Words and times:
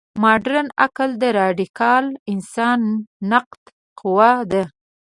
مډرن 0.23 0.67
عقل 0.83 1.09
د 1.21 1.23
راډیکال 1.39 2.05
انسان 2.31 2.79
نقاده 3.31 3.69
قوه 3.99 4.31
ده. 4.51 4.63